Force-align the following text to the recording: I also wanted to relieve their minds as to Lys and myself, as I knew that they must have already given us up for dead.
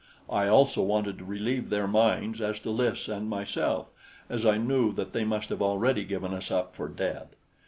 I 0.31 0.47
also 0.47 0.81
wanted 0.81 1.19
to 1.19 1.25
relieve 1.25 1.69
their 1.69 1.87
minds 1.87 2.41
as 2.41 2.57
to 2.61 2.71
Lys 2.71 3.07
and 3.07 3.29
myself, 3.29 3.89
as 4.31 4.47
I 4.47 4.57
knew 4.57 4.91
that 4.93 5.13
they 5.13 5.25
must 5.25 5.49
have 5.49 5.61
already 5.61 6.05
given 6.05 6.33
us 6.33 6.49
up 6.49 6.75
for 6.75 6.89
dead. 6.89 7.27